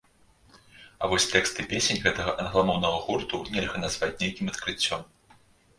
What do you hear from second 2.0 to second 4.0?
гэтага англамоўнага гурту нельга